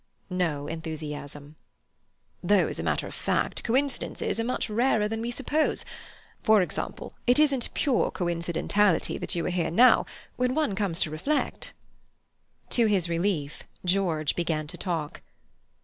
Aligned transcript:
'"No 0.45 0.65
enthusiasm. 0.65 1.57
"Though, 2.41 2.65
as 2.67 2.79
a 2.79 2.83
matter 2.83 3.05
of 3.05 3.13
fact, 3.13 3.63
coincidences 3.63 4.39
are 4.39 4.43
much 4.43 4.67
rarer 4.67 5.07
than 5.07 5.21
we 5.21 5.29
suppose. 5.29 5.85
For 6.41 6.63
example, 6.63 7.13
it 7.27 7.37
isn't 7.37 7.71
purely 7.75 8.09
coincidentally 8.09 9.19
that 9.19 9.35
you 9.35 9.45
are 9.45 9.49
here 9.51 9.69
now, 9.69 10.07
when 10.37 10.55
one 10.55 10.73
comes 10.73 11.01
to 11.01 11.11
reflect." 11.11 11.73
To 12.71 12.87
his 12.87 13.09
relief, 13.09 13.61
George 13.85 14.35
began 14.35 14.65
to 14.65 14.75
talk. 14.77 15.21